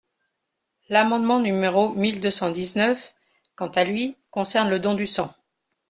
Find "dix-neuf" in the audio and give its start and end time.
2.49-3.13